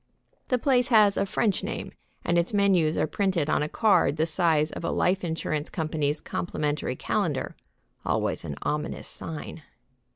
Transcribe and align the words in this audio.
The 0.47 0.57
place 0.57 0.87
has 0.87 1.15
a 1.15 1.27
French 1.27 1.63
name 1.63 1.91
and 2.25 2.39
its 2.39 2.55
menus 2.55 2.97
are 2.97 3.05
printed 3.05 3.51
on 3.51 3.61
a 3.61 3.69
card 3.69 4.17
the 4.17 4.25
size 4.25 4.71
of 4.71 4.83
a 4.83 4.89
life 4.89 5.23
insurance 5.23 5.69
company's 5.69 6.19
complimentary 6.21 6.95
calendar, 6.95 7.55
always 8.03 8.43
an 8.43 8.55
ominous 8.63 9.07
sign. 9.07 9.61